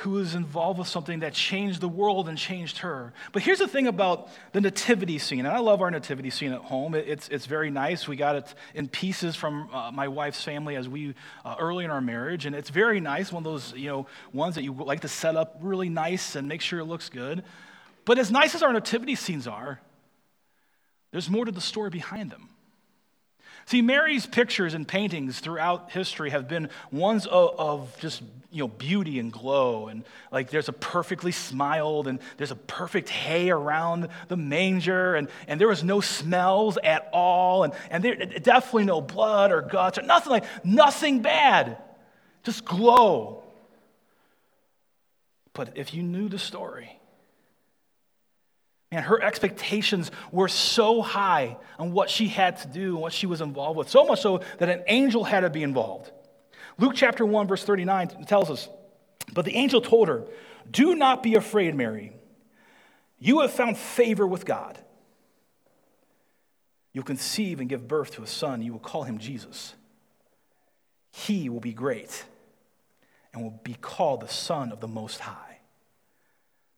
who 0.00 0.10
was 0.10 0.34
involved 0.34 0.78
with 0.78 0.88
something 0.88 1.20
that 1.20 1.32
changed 1.32 1.80
the 1.80 1.88
world 1.88 2.28
and 2.28 2.36
changed 2.36 2.78
her. 2.78 3.14
But 3.32 3.42
here's 3.42 3.60
the 3.60 3.66
thing 3.66 3.86
about 3.86 4.28
the 4.52 4.60
nativity 4.60 5.18
scene, 5.18 5.46
and 5.46 5.48
I 5.48 5.58
love 5.60 5.80
our 5.80 5.90
nativity 5.90 6.28
scene 6.28 6.52
at 6.52 6.60
home. 6.60 6.94
It's, 6.94 7.30
it's 7.30 7.46
very 7.46 7.70
nice. 7.70 8.06
We 8.06 8.14
got 8.14 8.36
it 8.36 8.54
in 8.74 8.88
pieces 8.88 9.36
from 9.36 9.70
uh, 9.72 9.90
my 9.92 10.08
wife's 10.08 10.44
family 10.44 10.76
as 10.76 10.86
we 10.86 11.14
uh, 11.46 11.56
early 11.58 11.86
in 11.86 11.90
our 11.90 12.02
marriage, 12.02 12.44
and 12.44 12.54
it's 12.54 12.68
very 12.68 13.00
nice. 13.00 13.32
One 13.32 13.40
of 13.40 13.50
those 13.50 13.72
you 13.74 13.88
know 13.88 14.06
ones 14.34 14.56
that 14.56 14.64
you 14.64 14.74
like 14.74 15.00
to 15.00 15.08
set 15.08 15.34
up 15.34 15.56
really 15.62 15.88
nice 15.88 16.36
and 16.36 16.46
make 16.46 16.60
sure 16.60 16.78
it 16.78 16.84
looks 16.84 17.08
good. 17.08 17.42
But 18.06 18.18
as 18.18 18.30
nice 18.30 18.54
as 18.54 18.62
our 18.62 18.72
nativity 18.72 19.16
scenes 19.16 19.46
are, 19.46 19.80
there's 21.10 21.28
more 21.28 21.44
to 21.44 21.52
the 21.52 21.60
story 21.60 21.90
behind 21.90 22.30
them. 22.30 22.48
See, 23.66 23.82
Mary's 23.82 24.26
pictures 24.26 24.74
and 24.74 24.86
paintings 24.86 25.40
throughout 25.40 25.90
history 25.90 26.30
have 26.30 26.46
been 26.46 26.70
ones 26.92 27.26
of, 27.26 27.58
of, 27.58 27.96
just 27.98 28.22
you 28.52 28.62
know 28.62 28.68
beauty 28.68 29.18
and 29.18 29.32
glow, 29.32 29.88
and 29.88 30.04
like 30.30 30.50
there's 30.50 30.68
a 30.68 30.72
perfectly 30.72 31.32
smiled, 31.32 32.06
and 32.06 32.20
there's 32.36 32.52
a 32.52 32.56
perfect 32.56 33.08
hay 33.08 33.50
around 33.50 34.08
the 34.28 34.36
manger, 34.36 35.16
and, 35.16 35.28
and 35.48 35.60
there 35.60 35.66
was 35.66 35.82
no 35.82 36.00
smells 36.00 36.78
at 36.84 37.08
all, 37.12 37.64
and, 37.64 37.72
and 37.90 38.04
there 38.04 38.14
definitely 38.14 38.84
no 38.84 39.00
blood 39.00 39.50
or 39.50 39.62
guts 39.62 39.98
or 39.98 40.02
nothing 40.02 40.30
like 40.30 40.44
nothing 40.64 41.22
bad, 41.22 41.76
just 42.44 42.64
glow. 42.64 43.42
But 45.54 45.72
if 45.74 45.92
you 45.92 46.04
knew 46.04 46.28
the 46.28 46.38
story, 46.38 47.00
and 48.90 49.04
her 49.04 49.20
expectations 49.22 50.10
were 50.30 50.48
so 50.48 51.02
high 51.02 51.56
on 51.78 51.92
what 51.92 52.08
she 52.08 52.28
had 52.28 52.58
to 52.58 52.68
do 52.68 52.94
and 52.94 53.00
what 53.00 53.12
she 53.12 53.26
was 53.26 53.40
involved 53.40 53.76
with, 53.76 53.88
so 53.88 54.04
much 54.04 54.20
so 54.20 54.42
that 54.58 54.68
an 54.68 54.84
angel 54.86 55.24
had 55.24 55.40
to 55.40 55.50
be 55.50 55.62
involved. 55.62 56.10
Luke 56.78 56.92
chapter 56.94 57.24
1, 57.24 57.46
verse 57.48 57.64
39 57.64 58.24
tells 58.26 58.50
us, 58.50 58.68
But 59.32 59.44
the 59.44 59.56
angel 59.56 59.80
told 59.80 60.08
her, 60.08 60.24
Do 60.70 60.94
not 60.94 61.22
be 61.22 61.34
afraid, 61.34 61.74
Mary. 61.74 62.12
You 63.18 63.40
have 63.40 63.52
found 63.52 63.78
favor 63.78 64.26
with 64.26 64.44
God. 64.44 64.78
You'll 66.92 67.04
conceive 67.04 67.60
and 67.60 67.68
give 67.68 67.88
birth 67.88 68.12
to 68.12 68.22
a 68.22 68.26
son. 68.26 68.62
You 68.62 68.72
will 68.72 68.80
call 68.80 69.02
him 69.02 69.18
Jesus. 69.18 69.74
He 71.10 71.48
will 71.48 71.60
be 71.60 71.72
great 71.72 72.24
and 73.32 73.42
will 73.42 73.60
be 73.62 73.74
called 73.74 74.20
the 74.20 74.28
Son 74.28 74.72
of 74.72 74.80
the 74.80 74.88
Most 74.88 75.20
High. 75.20 75.45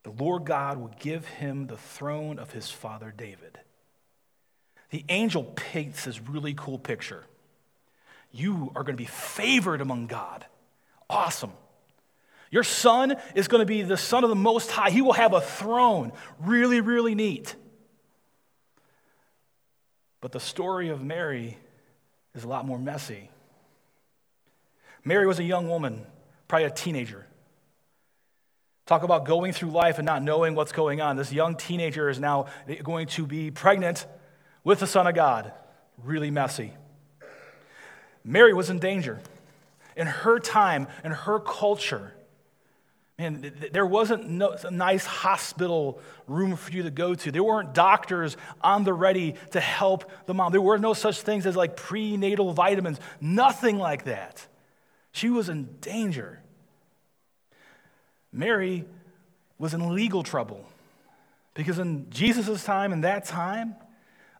The 0.09 0.25
Lord 0.25 0.47
God 0.47 0.79
will 0.79 0.95
give 1.01 1.27
him 1.27 1.67
the 1.67 1.77
throne 1.77 2.39
of 2.39 2.51
his 2.51 2.71
father 2.71 3.13
David. 3.15 3.61
The 4.89 5.05
angel 5.11 5.45
paints 5.45 6.07
this 6.07 6.19
really 6.19 6.55
cool 6.55 6.79
picture. 6.79 7.27
You 8.33 8.73
are 8.75 8.85
going 8.85 8.97
to 8.97 9.03
be 9.03 9.05
favored 9.05 9.83
among 9.83 10.07
God. 10.07 10.47
Awesome. 11.11 11.53
Your 12.51 12.65
son 12.65 13.17
is 13.35 13.49
going 13.49 13.61
to 13.61 13.67
be 13.67 13.83
the 13.83 13.99
son 13.99 14.25
of 14.25 14.31
the 14.31 14.35
Most 14.35 14.71
High. 14.71 14.89
He 14.89 15.03
will 15.03 15.13
have 15.13 15.35
a 15.35 15.43
throne. 15.43 16.13
Really, 16.41 16.81
really 16.81 17.15
neat. 17.15 17.55
But 20.23 20.33
the 20.33 20.41
story 20.41 20.89
of 20.89 21.03
Mary 21.03 21.59
is 22.35 22.45
a 22.45 22.49
lot 22.49 22.65
more 22.65 22.79
messy. 22.79 23.29
Mary 25.05 25.27
was 25.27 25.39
a 25.39 25.45
young 25.45 25.69
woman, 25.69 26.07
probably 26.49 26.65
a 26.65 26.71
teenager. 26.71 27.28
Talk 28.89 29.03
about 29.03 29.27
going 29.27 29.53
through 29.53 29.69
life 29.69 29.99
and 29.99 30.07
not 30.07 30.23
knowing 30.23 30.55
what's 30.55 30.73
going 30.73 31.03
on. 31.03 31.17
This 31.17 31.31
young 31.31 31.57
teenager 31.57 32.09
is 32.09 32.19
now 32.19 32.47
going 32.83 33.07
to 33.09 33.27
be 33.27 33.51
pregnant 33.51 34.07
with 34.65 34.81
the 34.81 34.87
Son 34.87 35.07
of 35.07 35.15
God. 35.15 35.53
Really 36.03 36.31
messy. 36.31 36.73
Mary 38.25 38.55
was 38.55 38.71
in 38.71 38.79
danger. 38.79 39.21
In 39.95 40.07
her 40.07 40.39
time, 40.39 40.89
in 41.05 41.13
her 41.13 41.39
culture, 41.39 42.15
man, 43.19 43.53
there 43.73 43.85
wasn't 43.85 44.27
no, 44.27 44.57
a 44.65 44.71
nice 44.71 45.05
hospital 45.05 46.01
room 46.27 46.57
for 46.57 46.73
you 46.73 46.85
to 46.85 46.91
go 46.91 47.15
to. 47.15 47.31
There 47.31 47.45
weren't 47.45 47.75
doctors 47.75 48.39
on 48.63 48.85
the 48.85 48.95
ready 48.95 49.35
to 49.51 49.61
help 49.61 50.11
the 50.25 50.33
mom. 50.33 50.51
There 50.51 50.63
were 50.63 50.79
no 50.79 50.95
such 50.95 51.21
things 51.21 51.45
as 51.45 51.57
like 51.57 51.77
prenatal 51.77 52.55
vitamins, 52.55 53.01
nothing 53.21 53.77
like 53.77 54.05
that. 54.05 54.47
She 55.13 55.29
was 55.29 55.51
in 55.51 55.77
danger. 55.83 56.41
Mary 58.33 58.85
was 59.59 59.75
in 59.75 59.95
legal 59.95 60.23
trouble 60.23 60.65
because 61.55 61.79
in 61.79 62.09
Jesus' 62.11 62.63
time, 62.65 62.93
in 62.93 63.01
that 63.01 63.25
time, 63.25 63.75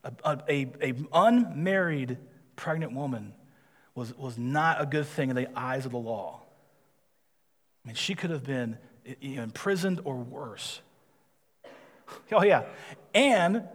a, 0.03 0.39
a, 0.47 0.67
a, 0.81 0.93
unmarried 1.11 2.17
pregnant 2.55 2.93
woman 2.93 3.33
was, 3.95 4.17
was 4.17 4.37
not 4.37 4.81
a 4.81 4.85
good 4.85 5.05
thing 5.05 5.29
in 5.29 5.35
the 5.35 5.47
eyes 5.57 5.85
of 5.85 5.91
the 5.91 5.97
law. 5.97 6.41
I 7.83 7.89
mean, 7.89 7.95
she 7.95 8.15
could 8.15 8.29
have 8.29 8.43
been 8.43 8.77
imprisoned 9.21 10.01
or 10.03 10.15
worse. 10.15 10.81
Oh, 12.31 12.43
yeah. 12.43 12.63
And 13.13 13.67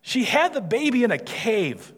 she 0.00 0.24
had 0.24 0.54
the 0.54 0.60
baby 0.60 1.04
in 1.04 1.10
a 1.10 1.18
cave. 1.18 1.92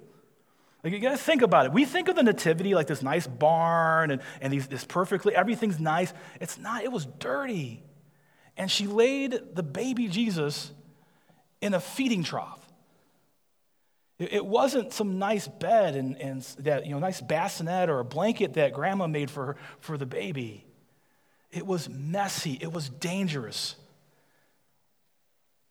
Like, 0.82 0.92
you 0.92 0.98
got 0.98 1.10
to 1.10 1.18
think 1.18 1.42
about 1.42 1.66
it. 1.66 1.72
We 1.72 1.84
think 1.84 2.08
of 2.08 2.16
the 2.16 2.22
nativity 2.22 2.74
like 2.74 2.86
this 2.86 3.02
nice 3.02 3.26
barn 3.26 4.10
and, 4.10 4.22
and 4.40 4.52
these, 4.52 4.66
this 4.66 4.84
perfectly, 4.84 5.34
everything's 5.34 5.78
nice. 5.78 6.12
It's 6.40 6.58
not, 6.58 6.84
it 6.84 6.90
was 6.90 7.04
dirty. 7.04 7.82
And 8.56 8.70
she 8.70 8.86
laid 8.86 9.54
the 9.54 9.62
baby 9.62 10.08
Jesus 10.08 10.72
in 11.60 11.74
a 11.74 11.80
feeding 11.80 12.24
trough. 12.24 12.60
It, 14.18 14.32
it 14.32 14.46
wasn't 14.46 14.92
some 14.92 15.18
nice 15.18 15.48
bed 15.48 15.96
and, 15.96 16.16
and 16.16 16.42
that, 16.60 16.86
you 16.86 16.92
know, 16.92 16.98
nice 16.98 17.20
bassinet 17.20 17.90
or 17.90 18.00
a 18.00 18.04
blanket 18.04 18.54
that 18.54 18.72
grandma 18.72 19.06
made 19.06 19.30
for, 19.30 19.46
her, 19.46 19.56
for 19.80 19.98
the 19.98 20.06
baby. 20.06 20.64
It 21.50 21.66
was 21.66 21.88
messy, 21.88 22.56
it 22.60 22.72
was 22.72 22.88
dangerous. 22.88 23.76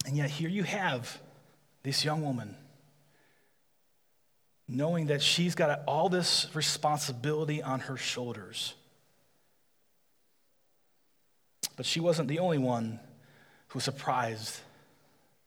And 0.05 0.15
yet, 0.15 0.29
here 0.29 0.49
you 0.49 0.63
have 0.63 1.19
this 1.83 2.05
young 2.05 2.21
woman 2.21 2.55
knowing 4.69 5.07
that 5.07 5.21
she's 5.21 5.55
got 5.55 5.81
all 5.87 6.09
this 6.09 6.47
responsibility 6.53 7.63
on 7.63 7.79
her 7.79 7.97
shoulders. 7.97 8.75
But 11.75 11.87
she 11.87 11.99
wasn't 11.99 12.27
the 12.27 12.39
only 12.39 12.59
one 12.59 12.99
who 13.69 13.77
was 13.77 13.83
surprised 13.83 14.59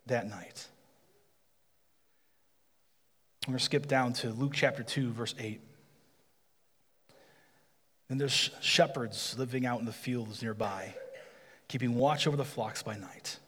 that 0.07 0.29
night. 0.29 0.67
We're 3.47 3.53
going 3.53 3.59
to 3.59 3.65
skip 3.65 3.87
down 3.87 4.13
to 4.15 4.31
Luke 4.31 4.55
chapter 4.55 4.83
2, 4.83 5.13
verse 5.13 5.35
8. 5.39 5.61
And 8.09 8.21
there's 8.21 8.51
shepherds 8.61 9.37
living 9.39 9.67
out 9.67 9.79
in 9.79 9.87
the 9.87 9.93
fields 9.93 10.43
nearby, 10.43 10.95
keeping 11.69 11.95
watch 11.95 12.27
over 12.27 12.37
the 12.37 12.45
flocks 12.45 12.83
by 12.83 12.97
night. 12.97 13.39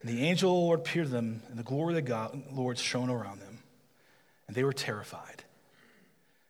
And 0.00 0.10
the 0.10 0.24
angel 0.24 0.50
of 0.50 0.56
the 0.56 0.60
Lord 0.60 0.80
appeared 0.80 1.06
to 1.06 1.12
them, 1.12 1.42
and 1.48 1.58
the 1.58 1.62
glory 1.62 1.92
of 1.92 1.96
the 1.96 2.02
God, 2.02 2.42
Lord 2.52 2.78
shone 2.78 3.10
around 3.10 3.40
them 3.40 3.55
and 4.46 4.56
they 4.56 4.64
were 4.64 4.72
terrified. 4.72 5.44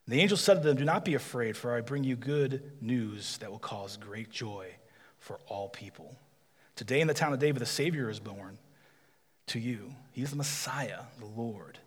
And 0.06 0.14
the 0.14 0.20
angel 0.20 0.36
said 0.36 0.54
to 0.54 0.60
them, 0.60 0.76
Do 0.76 0.84
not 0.84 1.04
be 1.04 1.14
afraid, 1.14 1.56
for 1.56 1.74
I 1.74 1.80
bring 1.80 2.04
you 2.04 2.16
good 2.16 2.72
news 2.80 3.38
that 3.38 3.50
will 3.50 3.58
cause 3.58 3.96
great 3.96 4.30
joy 4.30 4.68
for 5.18 5.40
all 5.46 5.68
people. 5.68 6.16
Today 6.76 7.00
in 7.00 7.08
the 7.08 7.14
town 7.14 7.32
of 7.32 7.40
David, 7.40 7.60
the 7.60 7.66
Savior 7.66 8.08
is 8.08 8.20
born 8.20 8.58
to 9.48 9.58
you. 9.58 9.94
He 10.12 10.22
is 10.22 10.30
the 10.30 10.36
Messiah, 10.36 11.00
the 11.18 11.26
Lord. 11.26 11.78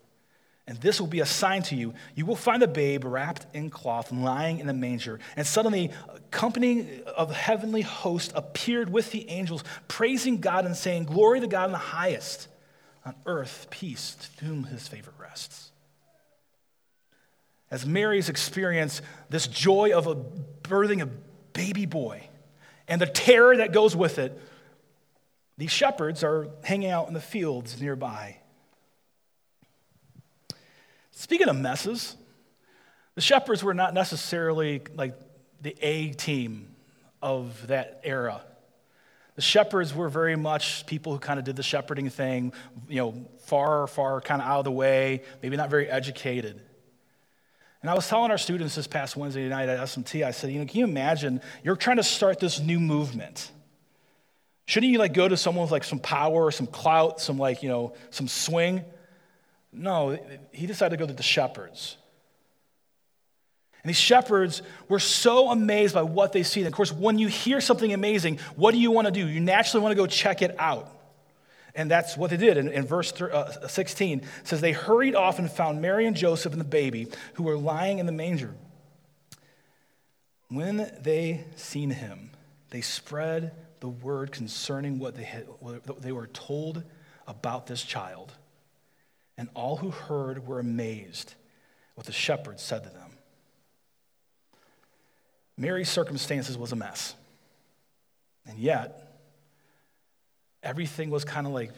And 0.66 0.78
this 0.78 1.00
will 1.00 1.08
be 1.08 1.20
a 1.20 1.26
sign 1.26 1.62
to 1.64 1.74
you. 1.74 1.94
You 2.14 2.26
will 2.26 2.36
find 2.36 2.62
a 2.62 2.68
babe 2.68 3.04
wrapped 3.04 3.46
in 3.54 3.70
cloth, 3.70 4.12
lying 4.12 4.60
in 4.60 4.68
a 4.68 4.72
manger. 4.72 5.18
And 5.34 5.46
suddenly, 5.46 5.90
a 6.14 6.20
company 6.30 7.02
of 7.04 7.32
heavenly 7.32 7.80
hosts 7.80 8.32
appeared 8.36 8.92
with 8.92 9.10
the 9.10 9.28
angels, 9.30 9.64
praising 9.88 10.40
God 10.40 10.66
and 10.66 10.76
saying, 10.76 11.04
Glory 11.04 11.40
to 11.40 11.46
God 11.46 11.66
in 11.66 11.72
the 11.72 11.78
highest, 11.78 12.48
on 13.04 13.14
earth, 13.26 13.68
peace 13.70 14.16
to 14.38 14.44
whom 14.44 14.64
his 14.64 14.86
favor 14.86 15.12
rests 15.18 15.70
as 17.70 17.86
Mary's 17.86 18.28
experienced 18.28 19.02
this 19.28 19.46
joy 19.46 19.92
of 19.92 20.06
a 20.06 20.16
birthing 20.62 21.02
a 21.02 21.06
baby 21.52 21.86
boy 21.86 22.28
and 22.88 23.00
the 23.00 23.06
terror 23.06 23.56
that 23.56 23.72
goes 23.72 23.94
with 23.94 24.18
it, 24.18 24.38
these 25.56 25.70
shepherds 25.70 26.24
are 26.24 26.48
hanging 26.64 26.90
out 26.90 27.06
in 27.08 27.14
the 27.14 27.20
fields 27.20 27.80
nearby. 27.80 28.38
Speaking 31.12 31.48
of 31.48 31.56
messes, 31.56 32.16
the 33.14 33.20
shepherds 33.20 33.62
were 33.62 33.74
not 33.74 33.92
necessarily 33.92 34.82
like 34.94 35.14
the 35.60 35.76
A 35.82 36.12
team 36.12 36.74
of 37.20 37.66
that 37.66 38.00
era. 38.04 38.40
The 39.36 39.42
shepherds 39.42 39.94
were 39.94 40.08
very 40.08 40.36
much 40.36 40.86
people 40.86 41.12
who 41.12 41.18
kind 41.18 41.38
of 41.38 41.44
did 41.44 41.56
the 41.56 41.62
shepherding 41.62 42.10
thing, 42.10 42.52
you 42.88 42.96
know, 42.96 43.14
far, 43.44 43.86
far 43.86 44.20
kind 44.20 44.40
of 44.42 44.48
out 44.48 44.58
of 44.60 44.64
the 44.64 44.72
way, 44.72 45.22
maybe 45.42 45.56
not 45.56 45.70
very 45.70 45.88
educated. 45.88 46.60
And 47.82 47.90
I 47.90 47.94
was 47.94 48.06
telling 48.08 48.30
our 48.30 48.38
students 48.38 48.74
this 48.74 48.86
past 48.86 49.16
Wednesday 49.16 49.48
night 49.48 49.68
at 49.68 49.78
SMT, 49.78 50.24
I 50.24 50.32
said, 50.32 50.52
you 50.52 50.58
know, 50.58 50.66
can 50.66 50.80
you 50.80 50.84
imagine 50.84 51.40
you're 51.64 51.76
trying 51.76 51.96
to 51.96 52.02
start 52.02 52.38
this 52.38 52.60
new 52.60 52.78
movement? 52.78 53.50
Shouldn't 54.66 54.92
you 54.92 54.98
like 54.98 55.14
go 55.14 55.26
to 55.26 55.36
someone 55.36 55.62
with 55.62 55.72
like 55.72 55.84
some 55.84 55.98
power, 55.98 56.50
some 56.50 56.66
clout, 56.66 57.20
some 57.20 57.38
like, 57.38 57.62
you 57.62 57.70
know, 57.70 57.94
some 58.10 58.28
swing? 58.28 58.84
No, 59.72 60.18
he 60.52 60.66
decided 60.66 60.96
to 60.96 61.02
go 61.02 61.06
to 61.06 61.14
the 61.14 61.22
shepherds. 61.22 61.96
And 63.82 63.88
these 63.88 63.96
shepherds 63.96 64.60
were 64.88 64.98
so 64.98 65.50
amazed 65.50 65.94
by 65.94 66.02
what 66.02 66.32
they 66.32 66.42
see. 66.42 66.60
And 66.60 66.66
of 66.66 66.74
course, 66.74 66.92
when 66.92 67.18
you 67.18 67.28
hear 67.28 67.62
something 67.62 67.92
amazing, 67.94 68.38
what 68.56 68.72
do 68.72 68.78
you 68.78 68.90
want 68.90 69.06
to 69.06 69.10
do? 69.10 69.26
You 69.26 69.40
naturally 69.40 69.82
want 69.82 69.92
to 69.92 69.96
go 69.96 70.06
check 70.06 70.42
it 70.42 70.54
out. 70.58 70.99
And 71.74 71.90
that's 71.90 72.16
what 72.16 72.30
they 72.30 72.36
did. 72.36 72.56
In, 72.56 72.68
in 72.68 72.86
verse 72.86 73.12
uh, 73.20 73.68
16 73.68 74.22
says, 74.44 74.60
They 74.60 74.72
hurried 74.72 75.14
off 75.14 75.38
and 75.38 75.50
found 75.50 75.80
Mary 75.80 76.06
and 76.06 76.16
Joseph 76.16 76.52
and 76.52 76.60
the 76.60 76.64
baby 76.64 77.08
who 77.34 77.44
were 77.44 77.56
lying 77.56 77.98
in 77.98 78.06
the 78.06 78.12
manger. 78.12 78.54
When 80.48 80.90
they 81.00 81.44
seen 81.56 81.90
him, 81.90 82.30
they 82.70 82.80
spread 82.80 83.52
the 83.80 83.88
word 83.88 84.32
concerning 84.32 84.98
what 84.98 85.14
they, 85.14 85.24
had, 85.24 85.46
what 85.60 86.02
they 86.02 86.12
were 86.12 86.26
told 86.28 86.82
about 87.26 87.66
this 87.66 87.82
child. 87.82 88.32
And 89.38 89.48
all 89.54 89.76
who 89.76 89.90
heard 89.90 90.46
were 90.46 90.58
amazed 90.58 91.34
what 91.94 92.06
the 92.06 92.12
shepherds 92.12 92.62
said 92.62 92.82
to 92.84 92.90
them. 92.90 93.10
Mary's 95.56 95.88
circumstances 95.88 96.56
was 96.56 96.72
a 96.72 96.76
mess. 96.76 97.14
And 98.46 98.58
yet, 98.58 99.09
everything 100.62 101.10
was 101.10 101.24
kind 101.24 101.46
of 101.46 101.52
like, 101.52 101.72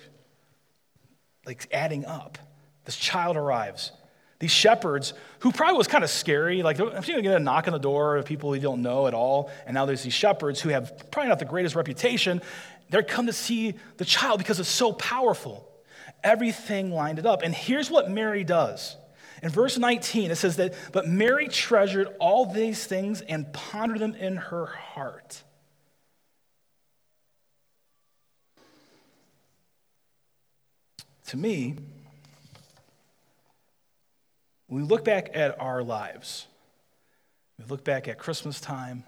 like 1.47 1.69
adding 1.73 2.05
up. 2.05 2.39
This 2.85 2.97
child 2.97 3.37
arrives. 3.37 3.93
These 4.39 4.51
shepherds, 4.51 5.15
who 5.41 5.53
probably 5.53 5.79
was 5.79 5.87
kind 5.87 6.03
of 6.03 6.11
scary, 6.11 6.65
like 6.65 6.79
you 6.79 7.23
get 7.23 7.37
a 7.37 7.39
knock 7.39 7.69
on 7.69 7.73
the 7.73 7.79
door 7.79 8.17
of 8.17 8.25
people 8.25 8.57
you 8.57 8.63
don't 8.63 8.83
know 8.83 9.07
at 9.07 9.15
all, 9.15 9.53
and 9.67 9.75
now 9.75 9.87
there's 9.87 10.03
these 10.03 10.13
shepherds 10.13 10.61
who 10.61 10.71
have 10.71 11.11
probably 11.13 11.29
not 11.29 11.39
the 11.39 11.45
greatest 11.45 11.77
reputation, 11.77 12.43
they're 12.91 13.05
come 13.05 13.27
to 13.27 13.33
see 13.33 13.75
the 13.99 14.05
child 14.05 14.39
because 14.39 14.59
it's 14.59 14.69
so 14.69 14.93
powerful. 14.93 15.69
Everything 16.25 16.91
lined 16.91 17.19
it 17.19 17.27
up. 17.27 17.43
And 17.43 17.55
here's 17.55 17.91
what 17.91 18.11
Mary 18.11 18.45
does. 18.45 18.97
In 19.43 19.49
verse 19.49 19.79
19, 19.79 20.31
it 20.31 20.37
says 20.37 20.57
that, 20.57 20.75
but 20.93 21.09
Mary 21.09 21.49
treasured 21.49 22.09
all 22.21 22.47
these 22.47 22.85
things 22.85 23.21
and 23.23 23.53
pondered 23.53 23.99
them 23.99 24.15
in 24.15 24.37
her 24.37 24.67
heart. 24.67 25.43
To 31.33 31.39
me, 31.39 31.77
when 34.67 34.83
we 34.83 34.87
look 34.87 35.03
back 35.03 35.31
at 35.33 35.59
our 35.59 35.83
lives, 35.83 36.47
we 37.59 37.65
look 37.65 37.85
back 37.85 38.07
at 38.07 38.19
Christmas 38.19 38.61
time, 38.61 39.03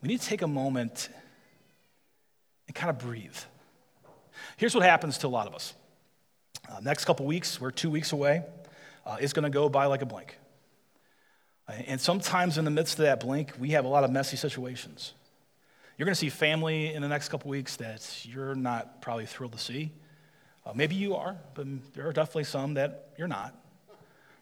we 0.00 0.08
need 0.08 0.18
to 0.22 0.26
take 0.26 0.40
a 0.40 0.46
moment 0.46 1.10
and 2.66 2.74
kind 2.74 2.88
of 2.88 2.98
breathe. 2.98 3.36
Here's 4.56 4.74
what 4.74 4.82
happens 4.82 5.18
to 5.18 5.26
a 5.26 5.28
lot 5.28 5.46
of 5.46 5.54
us. 5.54 5.74
Uh, 6.66 6.80
next 6.80 7.04
couple 7.04 7.26
weeks, 7.26 7.60
we're 7.60 7.70
two 7.70 7.90
weeks 7.90 8.12
away. 8.12 8.42
Uh, 9.04 9.18
it's 9.20 9.34
going 9.34 9.42
to 9.42 9.50
go 9.50 9.68
by 9.68 9.84
like 9.84 10.00
a 10.00 10.06
blink. 10.06 10.38
And 11.68 12.00
sometimes 12.00 12.56
in 12.56 12.64
the 12.64 12.70
midst 12.70 12.94
of 12.94 13.04
that 13.04 13.20
blink, 13.20 13.52
we 13.58 13.72
have 13.72 13.84
a 13.84 13.88
lot 13.88 14.04
of 14.04 14.10
messy 14.10 14.38
situations. 14.38 15.12
You're 15.98 16.06
going 16.06 16.14
to 16.14 16.18
see 16.18 16.30
family 16.30 16.94
in 16.94 17.02
the 17.02 17.08
next 17.08 17.28
couple 17.28 17.50
weeks 17.50 17.76
that 17.76 18.24
you're 18.24 18.54
not 18.54 19.02
probably 19.02 19.26
thrilled 19.26 19.52
to 19.52 19.58
see. 19.58 19.92
Uh, 20.64 20.72
maybe 20.74 20.94
you 20.94 21.16
are, 21.16 21.36
but 21.54 21.66
there 21.94 22.06
are 22.06 22.12
definitely 22.12 22.44
some 22.44 22.74
that 22.74 23.08
you're 23.16 23.28
not. 23.28 23.54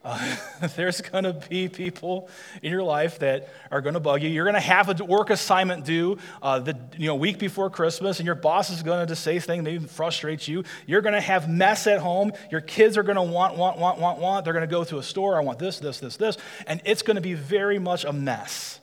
Uh, 0.03 0.37
there's 0.77 1.01
going 1.03 1.25
to 1.25 1.35
be 1.35 1.69
people 1.69 2.29
in 2.63 2.71
your 2.71 2.83
life 2.83 3.19
that 3.19 3.51
are 3.71 3.81
going 3.81 3.95
to 3.95 4.01
bug 4.01 4.23
you. 4.23 4.31
You're 4.31 4.45
going 4.45 4.55
to 4.55 4.61
have 4.61 5.01
a 5.01 5.05
work 5.05 5.31
assignment 5.31 5.85
due 5.85 6.19
uh, 6.43 6.59
the 6.59 6.79
you 6.97 7.07
know, 7.07 7.15
week 7.15 7.39
before 7.39 7.69
Christmas, 7.69 8.19
and 8.19 8.27
your 8.27 8.35
boss 8.35 8.71
is 8.71 8.83
going 8.83 9.07
to 9.07 9.17
say 9.17 9.39
things, 9.39 9.63
maybe 9.63 9.87
frustrate 9.87 10.49
you. 10.49 10.65
You're 10.87 11.03
going 11.03 11.15
to 11.15 11.21
have 11.21 11.49
mess 11.49 11.87
at 11.87 12.01
home. 12.01 12.33
Your 12.51 12.63
kids 12.63 12.97
are 12.97 13.03
going 13.03 13.17
to 13.17 13.23
want, 13.23 13.57
want, 13.57 13.79
want, 13.79 13.99
want, 13.99 14.19
want. 14.19 14.45
They're 14.45 14.55
going 14.55 14.67
to 14.67 14.71
go 14.71 14.85
to 14.85 14.99
a 14.99 15.03
store. 15.03 15.37
I 15.37 15.41
want 15.41 15.59
this, 15.59 15.79
this, 15.79 16.01
this, 16.01 16.17
this. 16.17 16.39
And 16.67 16.81
it's 16.85 17.03
going 17.03 17.17
to 17.17 17.23
be 17.23 17.35
very 17.35 17.79
much 17.79 18.05
a 18.05 18.13
mess. 18.13 18.81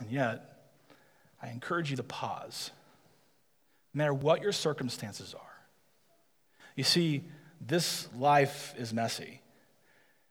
And 0.00 0.10
yet, 0.10 0.50
I 1.42 1.48
encourage 1.48 1.90
you 1.90 1.96
to 1.96 2.02
pause, 2.02 2.70
no 3.94 3.98
matter 3.98 4.14
what 4.14 4.42
your 4.42 4.52
circumstances 4.52 5.34
are. 5.34 5.53
You 6.74 6.84
see, 6.84 7.24
this 7.60 8.08
life 8.16 8.74
is 8.76 8.92
messy. 8.92 9.40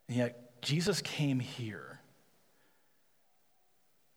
And 0.08 0.16
yet, 0.16 0.62
Jesus 0.62 1.00
came 1.02 1.40
here 1.40 2.00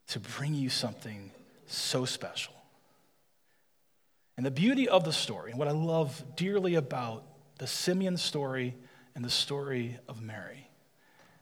to 0.07 0.19
bring 0.19 0.53
you 0.53 0.69
something 0.69 1.31
so 1.65 2.05
special. 2.05 2.53
And 4.37 4.45
the 4.45 4.51
beauty 4.51 4.87
of 4.87 5.03
the 5.03 5.11
story, 5.11 5.51
and 5.51 5.59
what 5.59 5.67
I 5.67 5.71
love 5.71 6.23
dearly 6.35 6.75
about 6.75 7.23
the 7.57 7.67
Simeon 7.67 8.17
story 8.17 8.75
and 9.15 9.25
the 9.25 9.29
story 9.29 9.97
of 10.07 10.21
Mary, 10.21 10.69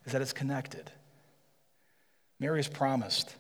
is 0.05 0.13
that 0.13 0.21
it's 0.21 0.33
connected. 0.33 0.91
Mary 2.39 2.59
is 2.59 2.67
promised 2.67 3.35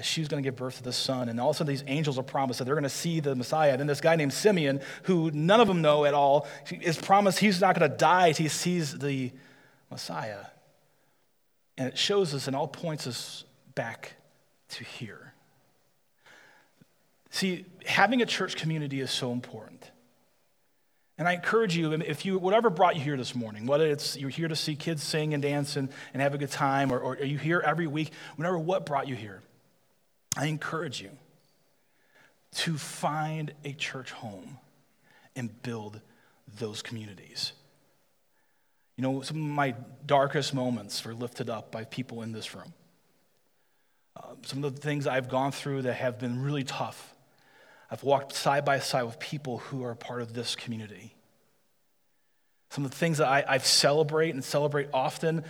that 0.00 0.06
she 0.06 0.22
was 0.22 0.28
going 0.28 0.42
to 0.42 0.46
give 0.46 0.56
birth 0.56 0.78
to 0.78 0.82
the 0.82 0.94
son. 0.94 1.28
And 1.28 1.38
all 1.38 1.50
of 1.50 1.56
a 1.56 1.58
sudden, 1.58 1.70
these 1.70 1.84
angels 1.86 2.18
are 2.18 2.22
promised 2.22 2.58
that 2.58 2.64
they're 2.64 2.74
going 2.74 2.84
to 2.84 2.88
see 2.88 3.20
the 3.20 3.34
Messiah. 3.34 3.72
And 3.72 3.80
then 3.80 3.86
this 3.86 4.00
guy 4.00 4.16
named 4.16 4.32
Simeon, 4.32 4.80
who 5.02 5.30
none 5.30 5.60
of 5.60 5.68
them 5.68 5.82
know 5.82 6.06
at 6.06 6.14
all, 6.14 6.48
is 6.70 6.96
promised 6.96 7.38
he's 7.38 7.60
not 7.60 7.78
going 7.78 7.90
to 7.90 7.94
die 7.94 8.28
until 8.28 8.44
he 8.44 8.48
sees 8.48 8.98
the 8.98 9.30
Messiah. 9.90 10.46
And 11.76 11.88
it 11.88 11.98
shows 11.98 12.32
us 12.34 12.46
and 12.46 12.56
all 12.56 12.66
points 12.66 13.06
us 13.06 13.44
back 13.74 14.14
to 14.70 14.84
here. 14.84 15.34
See, 17.28 17.66
having 17.84 18.22
a 18.22 18.26
church 18.26 18.56
community 18.56 19.00
is 19.00 19.10
so 19.10 19.32
important. 19.32 19.90
And 21.18 21.28
I 21.28 21.34
encourage 21.34 21.76
you, 21.76 21.92
if 21.92 22.24
you, 22.24 22.38
whatever 22.38 22.70
brought 22.70 22.96
you 22.96 23.02
here 23.02 23.18
this 23.18 23.34
morning, 23.34 23.66
whether 23.66 23.86
it's 23.86 24.16
you're 24.16 24.30
here 24.30 24.48
to 24.48 24.56
see 24.56 24.76
kids 24.76 25.02
sing 25.02 25.34
and 25.34 25.42
dance 25.42 25.76
and, 25.76 25.90
and 26.14 26.22
have 26.22 26.32
a 26.32 26.38
good 26.38 26.50
time, 26.50 26.90
or, 26.90 26.98
or 26.98 27.12
are 27.16 27.24
you 27.26 27.36
here 27.36 27.62
every 27.62 27.86
week, 27.86 28.12
whatever 28.36 28.58
what 28.58 28.86
brought 28.86 29.06
you 29.06 29.14
here, 29.14 29.42
I 30.40 30.46
encourage 30.46 31.02
you 31.02 31.10
to 32.52 32.78
find 32.78 33.52
a 33.62 33.74
church 33.74 34.10
home 34.10 34.56
and 35.36 35.62
build 35.62 36.00
those 36.58 36.80
communities. 36.80 37.52
You 38.96 39.02
know, 39.02 39.20
some 39.20 39.36
of 39.36 39.42
my 39.42 39.74
darkest 40.06 40.54
moments 40.54 41.04
were 41.04 41.12
lifted 41.12 41.50
up 41.50 41.70
by 41.70 41.84
people 41.84 42.22
in 42.22 42.32
this 42.32 42.54
room. 42.54 42.72
Uh, 44.16 44.32
some 44.46 44.64
of 44.64 44.74
the 44.74 44.80
things 44.80 45.06
I've 45.06 45.28
gone 45.28 45.52
through 45.52 45.82
that 45.82 45.92
have 45.92 46.18
been 46.18 46.40
really 46.42 46.64
tough. 46.64 47.14
I've 47.90 48.02
walked 48.02 48.32
side 48.32 48.64
by 48.64 48.78
side 48.78 49.02
with 49.02 49.18
people 49.18 49.58
who 49.58 49.84
are 49.84 49.94
part 49.94 50.22
of 50.22 50.32
this 50.32 50.56
community. 50.56 51.14
Some 52.70 52.86
of 52.86 52.92
the 52.92 52.96
things 52.96 53.18
that 53.18 53.28
I, 53.28 53.44
I 53.46 53.58
celebrate 53.58 54.32
and 54.32 54.42
celebrate 54.42 54.88
often 54.94 55.44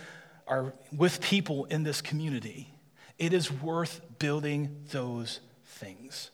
are 0.47 0.73
with 0.91 1.21
people 1.21 1.63
in 1.65 1.83
this 1.83 2.01
community. 2.01 2.73
It 3.21 3.33
is 3.33 3.51
worth 3.51 4.01
building 4.17 4.77
those 4.89 5.41
things. 5.63 6.31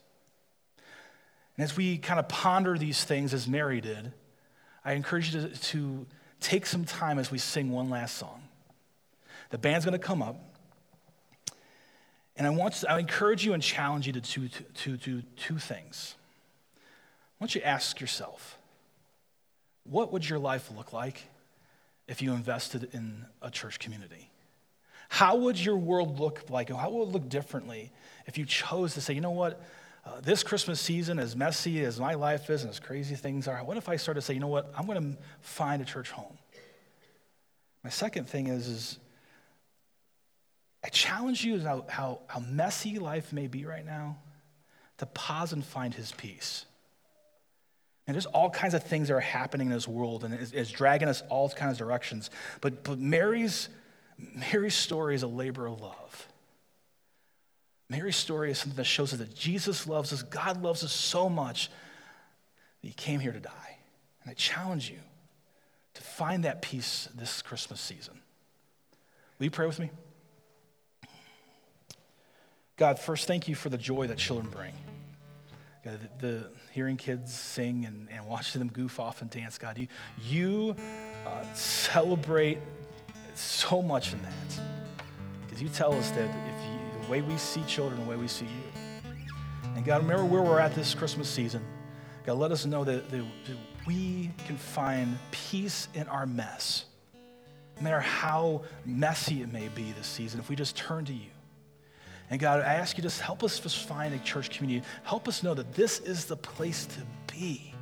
And 1.58 1.66
as 1.66 1.76
we 1.76 1.98
kind 1.98 2.18
of 2.18 2.30
ponder 2.30 2.78
these 2.78 3.04
things 3.04 3.34
as 3.34 3.46
Mary 3.46 3.82
did, 3.82 4.14
I 4.86 4.94
encourage 4.94 5.36
you 5.36 5.42
to, 5.42 5.50
to 5.50 6.06
take 6.40 6.66
some 6.66 6.86
time 6.86 7.20
as 7.20 7.30
we 7.30 7.40
sing 7.40 7.72
one 7.72 7.90
last 7.90 8.16
song. 8.16 8.42
The 9.50 9.58
band's 9.58 9.84
going 9.84 10.00
to 10.00 10.06
come 10.08 10.22
up. 10.22 10.38
And 12.38 12.48
I 12.48 12.52
want 12.52 12.76
to, 12.76 12.90
I 12.90 13.00
encourage 13.00 13.46
you 13.46 13.52
and 13.52 13.62
challenge 13.62 14.08
you 14.08 14.14
to 14.14 14.22
do 14.22 14.48
to, 14.48 14.64
to, 14.64 14.98
to 14.98 15.22
two 15.36 15.58
things. 15.58 16.16
I 16.78 17.44
want 17.44 17.54
you 17.54 17.60
to 17.60 17.68
ask 17.68 18.00
yourself, 18.00 18.58
what 19.84 20.14
would 20.14 20.30
your 20.30 20.40
life 20.40 20.72
look 20.74 20.94
like 20.94 21.24
if 22.08 22.22
you 22.22 22.32
invested 22.32 22.88
in 22.94 23.26
a 23.42 23.52
church 23.52 23.78
community? 23.78 24.30
How 25.18 25.36
would 25.36 25.60
your 25.60 25.78
world 25.78 26.20
look 26.20 26.44
like? 26.48 26.70
How 26.70 26.92
would 26.92 27.08
it 27.08 27.12
look 27.12 27.28
differently 27.28 27.92
if 28.28 28.38
you 28.38 28.46
chose 28.46 28.94
to 28.94 29.02
say, 29.02 29.16
you 29.16 29.22
know 29.22 29.32
what, 29.32 29.60
uh, 30.06 30.22
this 30.22 30.44
Christmas 30.44 30.80
season, 30.80 31.18
as 31.18 31.36
messy 31.36 31.84
as 31.84 32.00
my 32.00 32.14
life 32.14 32.52
is 32.52 32.62
and 32.62 32.70
as 32.70 32.80
crazy 32.80 33.16
things 33.16 33.48
are, 33.48 33.64
what 33.64 33.78
if 33.78 33.90
I 33.90 33.96
started 33.96 34.22
to 34.22 34.26
say, 34.28 34.36
you 34.36 34.40
know 34.40 34.46
what, 34.46 34.72
I'm 34.78 34.86
going 34.86 35.02
to 35.02 35.18
find 35.42 35.82
a 35.82 35.86
church 35.86 36.12
home? 36.12 36.38
My 37.84 37.90
second 37.90 38.30
thing 38.30 38.46
is, 38.46 38.68
is 38.68 39.00
I 40.86 40.90
challenge 40.90 41.44
you 41.44 41.62
how, 41.62 41.86
how, 41.90 42.20
how 42.28 42.42
messy 42.42 43.00
life 43.00 43.34
may 43.34 43.48
be 43.48 43.66
right 43.66 43.84
now 43.84 44.20
to 45.00 45.08
pause 45.08 45.52
and 45.52 45.66
find 45.66 45.96
his 45.96 46.12
peace. 46.12 46.66
And 48.06 48.14
there's 48.14 48.28
all 48.28 48.52
kinds 48.52 48.76
of 48.76 48.84
things 48.84 49.08
that 49.08 49.16
are 49.16 49.20
happening 49.20 49.66
in 49.66 49.74
this 49.74 49.88
world 49.88 50.24
and 50.24 50.36
it's, 50.36 50.52
it's 50.52 50.70
dragging 50.70 51.08
us 51.08 51.24
all 51.28 51.50
kinds 51.50 51.72
of 51.72 51.88
directions. 51.88 52.30
But, 52.62 52.84
but 52.84 53.00
Mary's 53.00 53.70
Mary's 54.18 54.76
story 54.76 55.16
is 55.16 55.24
a 55.24 55.28
labor 55.28 55.68
of 55.68 55.80
love. 55.80 56.28
Mary's 57.90 58.16
story 58.16 58.52
is 58.52 58.58
something 58.58 58.78
that 58.78 58.86
shows 58.86 59.14
us 59.14 59.20
that 59.20 59.36
Jesus 59.36 59.88
loves 59.88 60.12
us, 60.12 60.24
God 60.24 60.62
loves 60.62 60.84
us 60.84 60.92
so 60.92 61.30
much 61.30 61.70
that 62.82 62.88
he 62.88 62.94
came 62.94 63.20
here 63.20 63.32
to 63.32 63.40
die. 63.40 63.78
And 64.24 64.32
I 64.32 64.34
challenge 64.34 64.90
you 64.90 65.00
to 65.94 66.02
find 66.02 66.44
that 66.44 66.62
peace 66.62 67.08
this 67.16 67.42
Christmas 67.42 67.80
season. 67.80 68.20
Will 69.40 69.46
you 69.46 69.52
pray 69.52 69.68
with 69.68 69.80
me? 69.80 69.90
God, 72.76 73.00
first, 73.00 73.26
thank 73.26 73.48
you 73.48 73.56
for 73.56 73.70
the 73.70 73.78
joy 73.78 74.08
that 74.08 74.18
children 74.18 74.50
bring. 74.50 74.74
God, 75.84 76.00
the, 76.20 76.28
the, 76.28 76.50
hearing 76.74 76.98
kids 76.98 77.34
sing 77.34 77.86
and, 77.86 78.08
and 78.12 78.28
watching 78.28 78.60
them 78.60 78.70
goof 78.70 79.00
off 79.00 79.24
and 79.24 79.32
dance, 79.32 79.58
God, 79.58 79.80
you, 79.80 79.88
you 80.24 80.76
uh, 81.26 81.44
celebrate 81.56 82.60
so 83.40 83.82
much 83.82 84.14
in 84.14 84.22
that. 84.24 84.62
Because 85.46 85.62
you 85.62 85.70
tell 85.70 85.94
us 85.94 86.12
that 86.12 86.30
if 86.30 86.66
you, 86.66 87.02
the 87.04 87.12
way 87.12 87.22
we 87.22 87.38
see 87.38 87.64
children, 87.64 88.02
the 88.02 88.10
way 88.10 88.16
we 88.16 88.28
see 88.28 88.46
you. 88.46 88.82
And 89.76 89.86
God, 89.86 90.02
remember 90.02 90.26
where 90.26 90.42
we're 90.42 90.60
at 90.60 90.74
this 90.74 90.96
Christmas 90.96 91.30
season. 91.30 91.64
God, 92.26 92.38
let 92.38 92.52
us 92.52 92.66
know 92.66 92.84
that, 92.84 93.10
that, 93.10 93.18
that 93.18 93.58
we 93.86 94.32
can 94.46 94.58
find 94.58 95.18
peace 95.32 95.88
in 95.94 96.08
our 96.08 96.26
mess. 96.26 96.86
No 97.78 97.84
matter 97.84 98.00
how 98.00 98.64
messy 98.86 99.42
it 99.42 99.54
may 99.54 99.68
be 99.70 99.92
this 99.92 100.08
season, 100.08 100.40
if 100.40 100.50
we 100.50 100.56
just 100.56 100.76
turn 100.76 101.06
to 101.06 101.14
you. 101.14 101.30
And 102.30 102.40
God, 102.40 102.62
I 102.62 102.74
ask 102.74 102.98
you 102.98 103.04
just 103.04 103.22
help 103.22 103.44
us 103.44 103.60
just 103.60 103.86
find 103.88 104.14
a 104.14 104.20
church 104.20 104.50
community. 104.50 104.86
Help 105.04 105.28
us 105.28 105.44
know 105.44 105.54
that 105.54 105.74
this 105.74 106.00
is 106.00 106.26
the 106.26 106.36
place 106.36 106.86
to 106.86 107.02
be. 107.34 107.74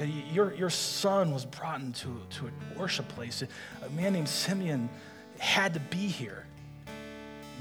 Your, 0.00 0.54
your 0.54 0.70
son 0.70 1.32
was 1.32 1.44
brought 1.44 1.80
into 1.80 2.20
to 2.30 2.46
a 2.46 2.78
worship 2.78 3.08
place. 3.08 3.42
A 3.82 3.90
man 3.90 4.14
named 4.14 4.28
Simeon 4.28 4.88
had 5.38 5.74
to 5.74 5.80
be 5.80 6.06
here. 6.06 6.46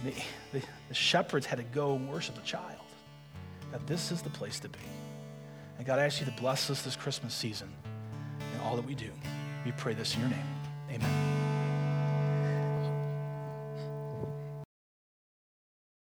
The, 0.04 0.14
the, 0.54 0.66
the 0.88 0.94
shepherds 0.94 1.46
had 1.46 1.58
to 1.58 1.64
go 1.64 1.96
and 1.96 2.10
worship 2.10 2.36
the 2.36 2.42
child. 2.42 2.80
That 3.72 3.86
this 3.88 4.12
is 4.12 4.22
the 4.22 4.30
place 4.30 4.60
to 4.62 4.70
be. 4.70 4.80
And 5.78 5.86
God, 5.86 6.00
I 6.00 6.06
ask 6.06 6.20
you 6.20 6.26
to 6.26 6.32
bless 6.34 6.70
us 6.70 6.82
this 6.82 6.96
Christmas 6.96 7.34
season 7.34 7.70
in 8.54 8.60
all 8.62 8.76
that 8.76 8.86
we 8.86 8.96
do. 8.96 9.12
We 9.66 9.72
pray 9.74 9.94
this 9.94 10.16
in 10.16 10.22
your 10.22 10.30
name. 10.30 10.46
Amen. 10.92 11.49